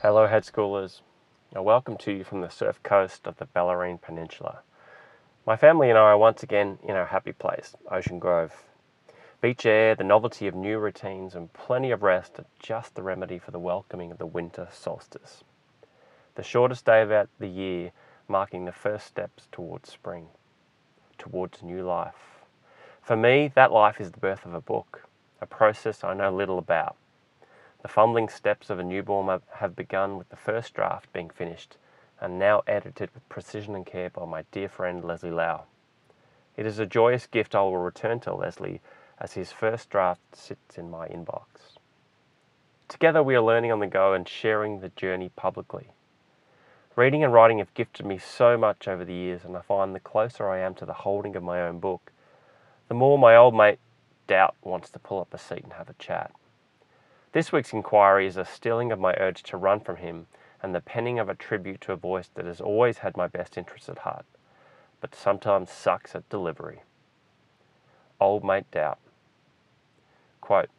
[0.00, 1.00] Hello, Hedge Schoolers.
[1.52, 4.60] Now, welcome to you from the surf coast of the Bellarine Peninsula.
[5.44, 8.62] My family and I are once again in our happy place, Ocean Grove.
[9.40, 13.40] Beach air, the novelty of new routines, and plenty of rest are just the remedy
[13.40, 15.42] for the welcoming of the winter solstice.
[16.36, 17.90] The shortest day of the year,
[18.28, 20.28] marking the first steps towards spring,
[21.18, 22.44] towards new life.
[23.02, 25.08] For me, that life is the birth of a book,
[25.40, 26.94] a process I know little about
[27.82, 31.76] the fumbling steps of a newborn have begun with the first draft being finished
[32.20, 35.64] and now edited with precision and care by my dear friend Leslie Lau.
[36.56, 38.80] It is a joyous gift I will return to Leslie
[39.20, 41.78] as his first draft sits in my inbox.
[42.88, 45.88] Together we are learning on the go and sharing the journey publicly.
[46.96, 50.00] Reading and writing have gifted me so much over the years, and I find the
[50.00, 52.10] closer I am to the holding of my own book,
[52.88, 53.78] the more my old mate
[54.26, 56.32] Doubt wants to pull up a seat and have a chat.
[57.32, 60.28] This week's inquiry is a stilling of my urge to run from him
[60.62, 63.58] and the penning of a tribute to a voice that has always had my best
[63.58, 64.24] interests at heart,
[65.02, 66.82] but sometimes sucks at delivery.
[68.18, 68.98] Old Mate Doubt.
[70.40, 70.70] Quote,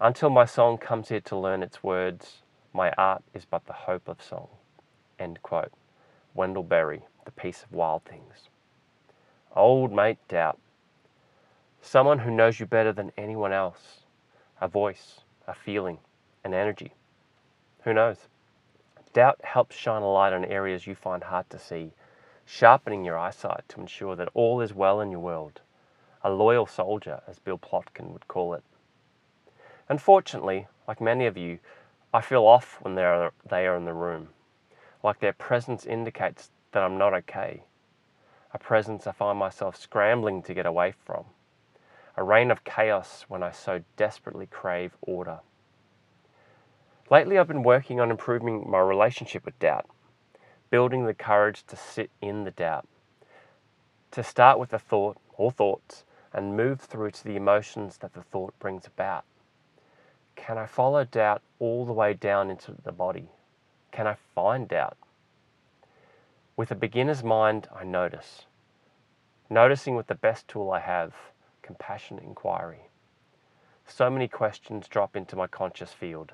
[0.00, 4.08] Until my song comes here to learn its words, my art is but the hope
[4.08, 4.48] of song.
[5.20, 5.72] End quote.
[6.34, 8.48] Wendell Berry, The Peace of Wild Things.
[9.54, 10.58] Old Mate Doubt.
[11.80, 14.00] Someone who knows you better than anyone else.
[14.60, 15.98] A voice, a feeling,
[16.44, 16.94] an energy.
[17.84, 18.28] Who knows?
[19.12, 21.92] Doubt helps shine a light on areas you find hard to see,
[22.46, 25.60] sharpening your eyesight to ensure that all is well in your world.
[26.22, 28.62] A loyal soldier, as Bill Plotkin would call it.
[29.88, 31.58] Unfortunately, like many of you,
[32.14, 34.28] I feel off when they are, they are in the room,
[35.02, 37.64] like their presence indicates that I'm not okay.
[38.54, 41.24] A presence I find myself scrambling to get away from
[42.16, 45.40] a reign of chaos when I so desperately crave order.
[47.10, 49.86] Lately, I've been working on improving my relationship with doubt,
[50.70, 52.86] building the courage to sit in the doubt,
[54.12, 58.22] to start with a thought or thoughts and move through to the emotions that the
[58.22, 59.24] thought brings about.
[60.36, 63.28] Can I follow doubt all the way down into the body?
[63.90, 64.96] Can I find doubt?
[66.56, 68.46] With a beginner's mind, I notice.
[69.50, 71.14] Noticing with the best tool I have,
[71.62, 72.88] compassionate inquiry.
[73.86, 76.32] So many questions drop into my conscious field.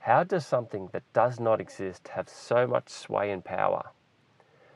[0.00, 3.90] How does something that does not exist have so much sway and power?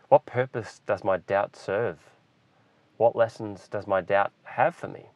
[0.08, 1.98] What purpose does my doubt serve?
[2.96, 5.10] What lessons does my doubt have for me?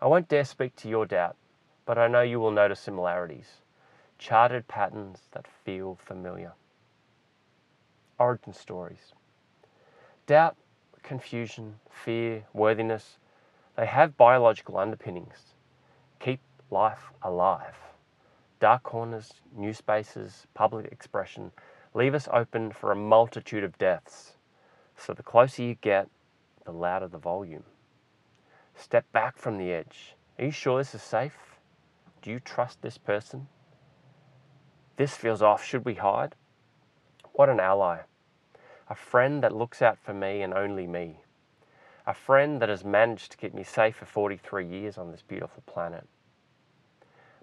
[0.00, 1.36] I won't dare speak to your doubt,
[1.84, 3.62] but I know you will notice similarities,
[4.18, 6.52] charted patterns that feel familiar.
[8.18, 9.12] Origin stories.
[10.26, 10.56] Doubt
[11.02, 13.18] confusion, fear, worthiness,
[13.76, 15.54] they have biological underpinnings.
[16.20, 17.76] Keep life alive.
[18.60, 21.52] Dark corners, new spaces, public expression
[21.94, 24.34] leave us open for a multitude of deaths.
[24.96, 26.08] So the closer you get,
[26.64, 27.64] the louder the volume.
[28.74, 30.16] Step back from the edge.
[30.38, 31.58] Are you sure this is safe?
[32.22, 33.48] Do you trust this person?
[34.96, 35.64] This feels off.
[35.64, 36.34] Should we hide?
[37.32, 38.00] What an ally
[38.90, 41.20] a friend that looks out for me and only me,
[42.06, 45.62] a friend that has managed to keep me safe for 43 years on this beautiful
[45.66, 46.06] planet.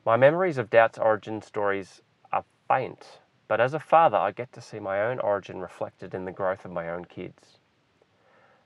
[0.05, 2.01] My memories of Doubt's origin stories
[2.31, 6.25] are faint, but as a father, I get to see my own origin reflected in
[6.25, 7.59] the growth of my own kids.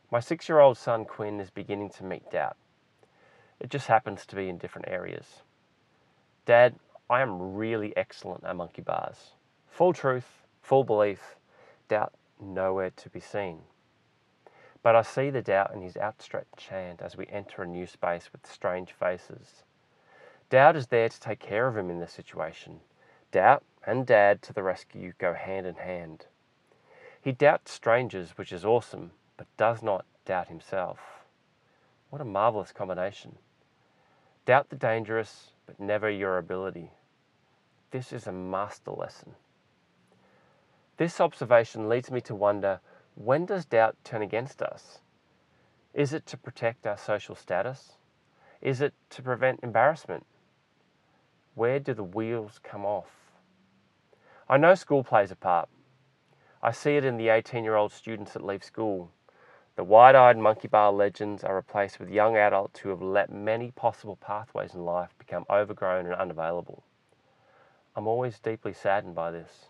[0.10, 2.56] My six year old son Quinn is beginning to meet Doubt.
[3.60, 5.44] It just happens to be in different areas.
[6.46, 6.76] Dad,
[7.10, 9.34] I am really excellent at monkey bars.
[9.70, 11.36] Full truth, full belief,
[11.90, 13.62] doubt nowhere to be seen.
[14.82, 18.30] But I see the doubt in his outstretched hand as we enter a new space
[18.32, 19.64] with strange faces.
[20.50, 22.80] Doubt is there to take care of him in this situation.
[23.32, 26.26] Doubt and Dad to the rescue go hand in hand.
[27.22, 31.00] He doubts strangers, which is awesome, but does not doubt himself.
[32.10, 33.38] What a marvelous combination.
[34.46, 36.92] Doubt the dangerous, but never your ability.
[37.92, 39.36] This is a master lesson.
[41.00, 42.81] This observation leads me to wonder
[43.16, 45.00] when does doubt turn against us?
[45.94, 47.94] Is it to protect our social status?
[48.60, 50.25] Is it to prevent embarrassment?
[51.56, 53.31] Where do the wheels come off?
[54.50, 55.69] I know school plays a part.
[56.62, 59.10] I see it in the 18 year old students that leave school.
[59.78, 63.72] The wide eyed monkey bar legends are replaced with young adults who have let many
[63.72, 66.84] possible pathways in life become overgrown and unavailable.
[67.96, 69.69] I'm always deeply saddened by this.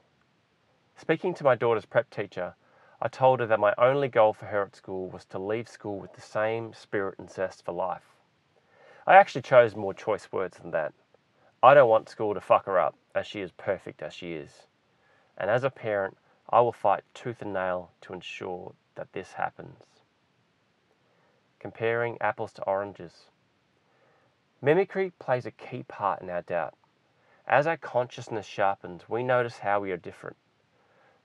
[1.02, 2.56] Speaking to my daughter's prep teacher,
[3.02, 5.98] I told her that my only goal for her at school was to leave school
[5.98, 8.18] with the same spirit and zest for life.
[9.08, 10.92] I actually chose more choice words than that.
[11.64, 14.68] I don't want school to fuck her up, as she is perfect as she is.
[15.38, 16.18] And as a parent,
[16.50, 19.82] I will fight tooth and nail to ensure that this happens.
[21.60, 23.30] Comparing apples to oranges.
[24.62, 26.76] Mimicry plays a key part in our doubt.
[27.48, 30.36] As our consciousness sharpens, we notice how we are different.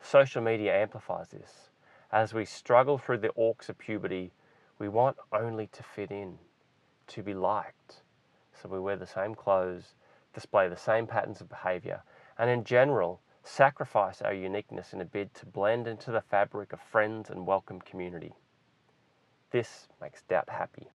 [0.04, 1.70] Social media amplifies this.
[2.12, 4.32] As we struggle through the orcs of puberty,
[4.78, 6.38] we want only to fit in,
[7.06, 8.02] to be liked.
[8.52, 9.94] So we wear the same clothes,
[10.34, 12.02] display the same patterns of behavior,
[12.38, 16.80] and in general, sacrifice our uniqueness in a bid to blend into the fabric of
[16.80, 18.34] friends and welcome community.
[19.52, 20.88] This makes doubt happy.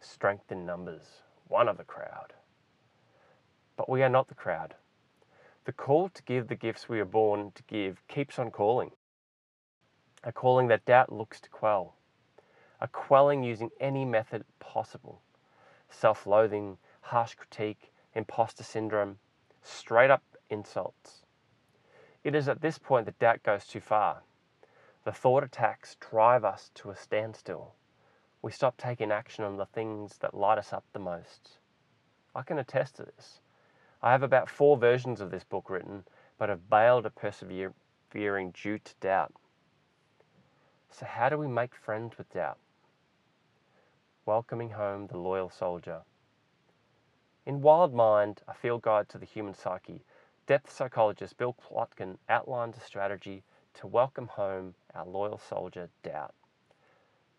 [0.00, 2.34] Strength in numbers, one of the crowd.
[3.78, 4.74] But we are not the crowd.
[5.64, 8.90] The call to give the gifts we are born to give keeps on calling.
[10.22, 11.96] A calling that doubt looks to quell.
[12.82, 15.22] A quelling using any method possible.
[15.88, 19.18] Self loathing, harsh critique, imposter syndrome,
[19.62, 21.22] straight up insults.
[22.22, 24.22] It is at this point that doubt goes too far.
[25.04, 27.74] The thought attacks drive us to a standstill.
[28.42, 31.58] We stop taking action on the things that light us up the most.
[32.34, 33.40] I can attest to this.
[34.04, 36.04] I have about four versions of this book written,
[36.36, 37.72] but have bailed at persevering
[38.52, 39.32] due to doubt.
[40.90, 42.58] So, how do we make friends with doubt?
[44.26, 46.02] Welcoming home the loyal soldier.
[47.46, 50.04] In Wild Mind, a field guide to the human psyche,
[50.46, 53.42] depth psychologist Bill Plotkin outlines a strategy
[53.72, 56.34] to welcome home our loyal soldier, doubt.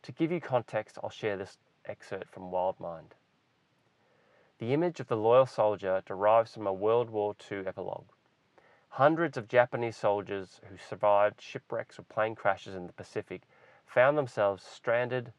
[0.02, 3.14] To give you context, I'll share this excerpt from Wild Mind.
[4.57, 8.07] The image of the loyal soldier derives from a World War II epilogue.
[8.88, 13.42] Hundreds of Japanese soldiers who survived shipwrecks or plane crashes in the Pacific
[13.86, 15.34] found themselves stranded,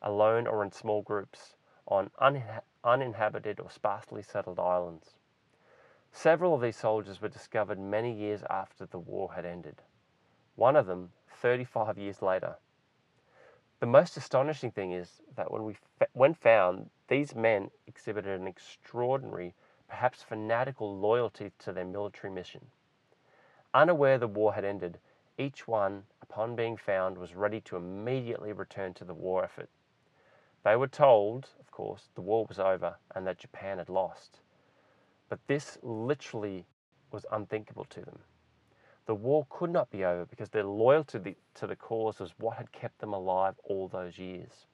[0.00, 1.56] alone or in small groups,
[1.88, 2.12] on
[2.84, 5.16] uninhabited or sparsely settled islands.
[6.12, 9.82] Several of these soldiers were discovered many years after the war had ended,
[10.54, 12.56] one of them 35 years later.
[13.80, 15.74] The most astonishing thing is that when, we
[16.12, 19.54] when found, these men exhibited an extraordinary,
[19.88, 22.70] perhaps fanatical loyalty to their military mission.
[23.72, 24.98] Unaware the war had ended,
[25.38, 29.70] each one, upon being found, was ready to immediately return to the war effort.
[30.62, 34.40] They were told, of course, the war was over and that Japan had lost.
[35.30, 36.66] But this literally
[37.10, 38.18] was unthinkable to them.
[39.06, 42.34] The war could not be over because their loyalty to the, to the cause was
[42.38, 44.66] what had kept them alive all those years.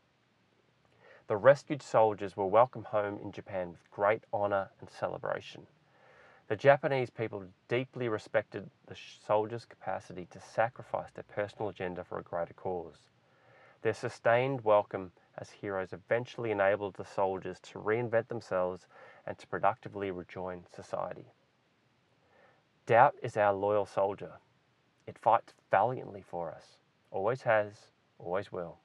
[1.28, 5.67] The rescued soldiers were welcomed home in Japan with great honour and celebration.
[6.49, 8.96] The Japanese people deeply respected the
[9.26, 13.08] soldiers' capacity to sacrifice their personal agenda for a greater cause.
[13.82, 18.87] Their sustained welcome as heroes eventually enabled the soldiers to reinvent themselves
[19.26, 21.26] and to productively rejoin society.
[22.86, 24.34] Doubt is our loyal soldier.
[25.08, 26.76] It fights valiantly for us,
[27.10, 28.78] always has, always will.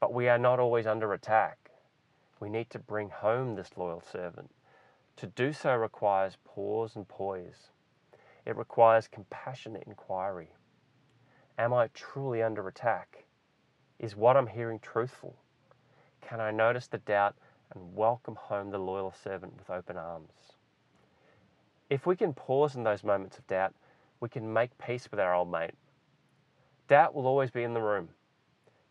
[0.00, 1.70] But we are not always under attack.
[2.40, 4.50] We need to bring home this loyal servant.
[5.16, 7.68] To do so requires pause and poise.
[8.46, 10.48] It requires compassionate inquiry.
[11.58, 13.26] Am I truly under attack?
[13.98, 15.36] Is what I'm hearing truthful?
[16.22, 17.34] Can I notice the doubt
[17.74, 20.55] and welcome home the loyal servant with open arms?
[21.88, 23.74] If we can pause in those moments of doubt,
[24.18, 25.74] we can make peace with our old mate.
[26.88, 28.08] Doubt will always be in the room.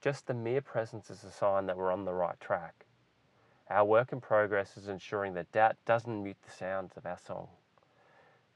[0.01, 2.85] Just the mere presence is a sign that we're on the right track.
[3.69, 7.47] Our work in progress is ensuring that doubt doesn't mute the sounds of our song.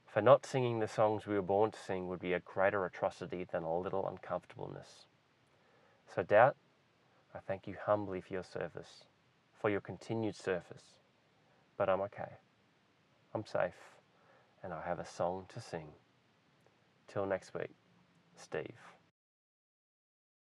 [0.05, 3.43] For not singing the songs we were born to sing would be a greater atrocity
[3.43, 5.05] than a little uncomfortableness.
[6.13, 6.55] So, doubt,
[7.33, 9.05] I thank you humbly for your service,
[9.59, 10.95] for your continued service.
[11.77, 12.37] But I'm okay.
[13.33, 13.98] I'm safe,
[14.63, 15.87] and I have a song to sing.
[17.07, 17.71] Till next week,
[18.35, 18.98] Steve.